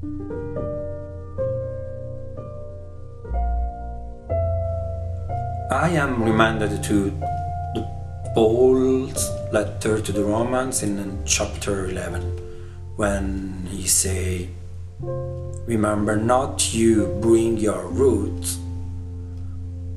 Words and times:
I 0.00 0.04
am 5.90 6.22
reminded 6.22 6.84
to 6.84 7.10
the 7.74 7.82
Paul's 8.32 9.28
letter 9.50 10.00
to 10.00 10.12
the 10.12 10.22
Romans 10.22 10.84
in 10.84 11.24
chapter 11.24 11.86
11 11.86 12.22
when 12.94 13.66
he 13.68 13.88
say 13.88 14.50
remember 15.66 16.14
not 16.14 16.72
you 16.72 17.18
bring 17.20 17.56
your 17.56 17.88
roots 17.88 18.56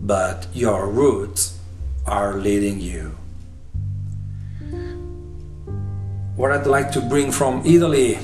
but 0.01 0.47
your 0.51 0.89
roots 0.89 1.59
are 2.07 2.37
leading 2.37 2.79
you. 2.79 3.15
What 6.35 6.51
I'd 6.51 6.65
like 6.65 6.91
to 6.93 7.01
bring 7.01 7.31
from 7.31 7.61
Italy 7.63 8.17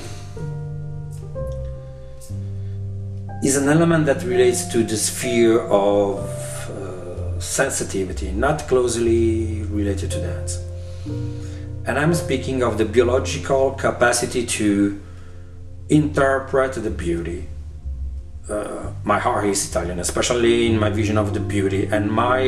is 3.42 3.56
an 3.56 3.68
element 3.68 4.06
that 4.06 4.22
relates 4.24 4.64
to 4.66 4.82
the 4.82 4.96
sphere 4.96 5.60
of 5.68 6.18
sensitivity, 7.40 8.32
not 8.32 8.66
closely 8.66 9.62
related 9.70 10.10
to 10.10 10.20
dance. 10.20 10.58
And 11.86 11.98
I'm 11.98 12.14
speaking 12.14 12.62
of 12.62 12.78
the 12.78 12.84
biological 12.84 13.72
capacity 13.72 14.44
to 14.46 15.00
interpret 15.88 16.74
the 16.74 16.90
beauty. 16.90 17.48
Uh, 18.50 18.90
my 19.04 19.18
heart 19.18 19.46
is 19.46 19.70
Italian, 19.70 19.98
especially 20.00 20.66
in 20.66 20.78
my 20.78 20.90
vision 20.90 21.16
of 21.16 21.32
the 21.32 21.40
beauty, 21.40 21.86
and 21.86 22.10
my 22.10 22.40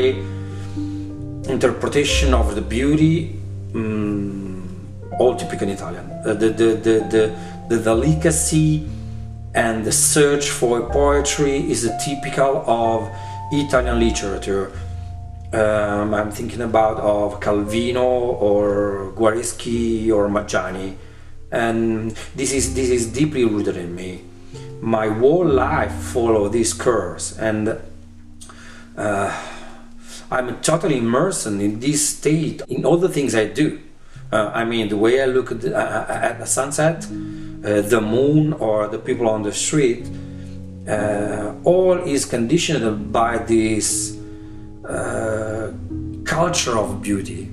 interpretation 1.48 2.34
of 2.34 2.54
the 2.54 2.62
beauty, 2.62 3.40
um, 3.74 4.68
all 5.18 5.36
typical 5.36 5.68
Italian. 5.68 6.10
Uh, 6.24 6.34
the, 6.34 6.48
the, 6.48 6.64
the, 6.74 6.94
the, 7.10 7.76
the 7.76 7.82
delicacy 7.82 8.88
and 9.54 9.84
the 9.84 9.92
search 9.92 10.50
for 10.50 10.88
poetry 10.90 11.70
is 11.70 11.90
typical 12.04 12.64
of 12.66 13.10
Italian 13.52 13.98
literature. 13.98 14.72
Um, 15.52 16.14
I'm 16.14 16.30
thinking 16.30 16.60
about 16.60 16.98
of 16.98 17.40
Calvino 17.40 18.04
or 18.40 19.12
Guareschi 19.16 20.12
or 20.12 20.28
Maggiani, 20.28 20.94
and 21.50 22.12
this 22.36 22.52
is 22.52 22.74
this 22.74 22.88
is 22.88 23.06
deeply 23.12 23.44
rooted 23.44 23.76
in 23.76 23.94
me. 23.94 24.22
My 24.80 25.08
whole 25.08 25.46
life 25.46 25.92
follow 25.92 26.48
these 26.48 26.72
curves, 26.72 27.36
and 27.36 27.76
uh, 28.96 29.46
I'm 30.30 30.60
totally 30.60 30.98
immersed 30.98 31.46
in 31.46 31.80
this 31.80 32.08
state 32.08 32.62
in 32.68 32.84
all 32.84 32.96
the 32.96 33.08
things 33.08 33.34
I 33.34 33.46
do. 33.46 33.80
Uh, 34.32 34.52
I 34.54 34.64
mean, 34.64 34.88
the 34.88 34.96
way 34.96 35.20
I 35.20 35.26
look 35.26 35.50
at 35.50 35.60
the, 35.60 35.76
uh, 35.76 36.06
at 36.08 36.38
the 36.38 36.46
sunset, 36.46 37.04
the 37.62 38.00
moon, 38.00 38.52
or 38.54 38.88
the 38.88 38.98
people 38.98 39.28
on 39.28 39.42
the 39.42 39.52
street 39.52 40.08
uh, 40.88 41.54
all 41.64 41.98
is 41.98 42.24
conditioned 42.24 43.12
by 43.12 43.38
this 43.38 44.18
uh, 44.88 45.72
culture 46.24 46.76
of 46.76 47.02
beauty. 47.02 47.50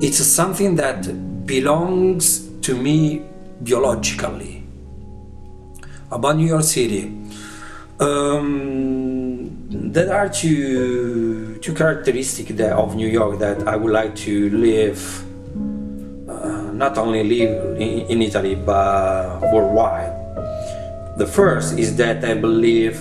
It's 0.00 0.18
something 0.24 0.76
that 0.76 1.46
belongs 1.46 2.48
to 2.62 2.76
me 2.76 3.22
biologically. 3.60 4.62
About 6.10 6.36
New 6.36 6.46
York 6.46 6.64
City, 6.64 7.10
um, 7.98 9.50
there 9.70 10.12
are 10.12 10.28
two 10.28 11.56
two 11.62 11.72
characteristics 11.72 12.60
of 12.60 12.96
New 12.96 13.08
York 13.08 13.38
that 13.38 13.66
I 13.66 13.76
would 13.76 13.92
like 13.92 14.14
to 14.16 14.50
live 14.50 15.24
not 16.82 16.98
only 16.98 17.22
live 17.22 17.78
in 17.78 18.18
Italy 18.22 18.56
but 18.56 19.38
worldwide. 19.54 20.10
The 21.16 21.28
first 21.38 21.78
is 21.78 21.94
that 22.02 22.24
I 22.24 22.34
believe 22.34 22.98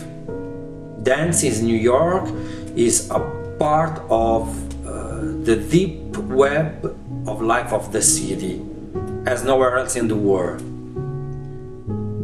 dance 1.01 1.41
in 1.41 1.65
New 1.65 1.81
York 1.93 2.29
is 2.75 3.09
a 3.09 3.19
part 3.57 3.97
of 4.09 4.45
uh, 4.85 5.25
the 5.47 5.55
deep 5.57 5.97
web 6.29 6.69
of 7.25 7.41
life 7.41 7.73
of 7.73 7.91
the 7.91 8.03
city 8.03 8.61
as 9.25 9.43
nowhere 9.43 9.73
else 9.81 9.95
in 9.95 10.07
the 10.07 10.19
world. 10.29 10.61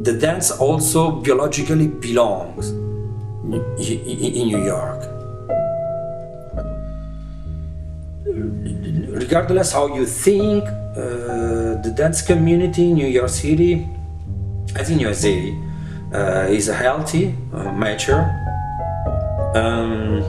The 0.05 0.13
dance 0.13 0.51
also 0.51 1.01
biologically 1.25 1.87
belongs 1.87 2.69
in 3.49 4.45
New 4.53 4.61
York. 4.61 5.01
Regardless 9.23 9.71
how 9.73 9.85
you 9.97 10.05
think, 10.05 10.63
uh, 10.97 11.06
dance 11.97 12.21
community 12.21 12.91
in 12.91 12.93
New 12.93 13.07
York 13.07 13.27
City, 13.27 13.89
as 14.75 14.91
in 14.91 14.99
USA, 14.99 15.33
uh, 16.13 16.45
is 16.47 16.67
healthy, 16.67 17.35
uh, 17.51 17.71
mature, 17.71 18.21
um, 19.55 20.21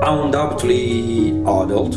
undoubtedly 0.00 1.30
adult. 1.40 1.96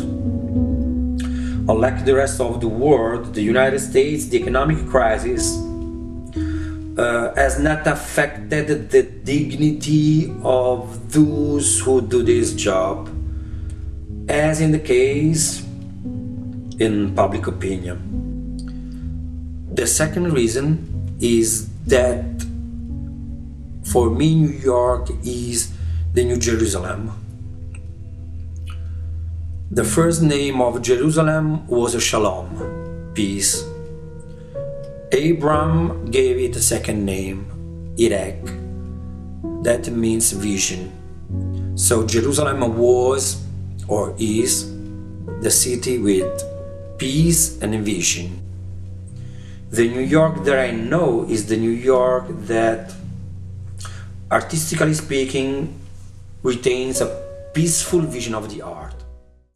Unlike 1.70 2.04
the 2.04 2.14
rest 2.16 2.40
of 2.40 2.60
the 2.60 2.66
world, 2.66 3.32
the 3.32 3.42
United 3.42 3.78
States, 3.78 4.26
the 4.26 4.38
economic 4.38 4.88
crisis 4.88 5.54
uh, 6.98 7.32
has 7.36 7.60
not 7.60 7.86
affected 7.86 8.90
the 8.90 9.04
dignity 9.04 10.34
of 10.42 11.12
those 11.12 11.78
who 11.78 12.00
do 12.00 12.24
this 12.24 12.54
job, 12.54 13.08
as 14.28 14.60
in 14.60 14.72
the 14.72 14.80
case 14.80 15.62
in 16.80 17.14
public 17.14 17.46
opinion. 17.46 18.17
The 19.78 19.86
second 19.86 20.32
reason 20.32 21.14
is 21.20 21.68
that 21.86 22.24
for 23.84 24.10
me, 24.10 24.34
New 24.34 24.58
York 24.58 25.08
is 25.22 25.70
the 26.12 26.24
New 26.24 26.36
Jerusalem. 26.36 27.12
The 29.70 29.84
first 29.84 30.20
name 30.20 30.60
of 30.60 30.82
Jerusalem 30.82 31.64
was 31.68 31.94
Shalom, 32.02 33.12
peace. 33.14 33.62
Abram 35.12 36.10
gave 36.10 36.38
it 36.38 36.56
a 36.56 36.60
second 36.60 37.04
name, 37.06 37.46
Iraq, 37.96 38.34
that 39.62 39.88
means 39.92 40.32
vision. 40.32 40.90
So 41.78 42.04
Jerusalem 42.04 42.76
was 42.76 43.46
or 43.86 44.12
is 44.18 44.74
the 45.40 45.52
city 45.52 45.98
with 45.98 46.42
peace 46.98 47.62
and 47.62 47.76
vision. 47.84 48.47
The 49.70 49.86
New 49.86 50.00
York 50.00 50.44
that 50.44 50.58
I 50.58 50.70
know 50.70 51.26
is 51.28 51.46
the 51.46 51.56
New 51.58 51.70
York 51.70 52.24
that, 52.46 52.94
artistically 54.30 54.94
speaking, 54.94 55.78
retains 56.42 57.02
a 57.02 57.50
peaceful 57.52 58.00
vision 58.00 58.34
of 58.34 58.48
the 58.48 58.62
art. 58.62 58.94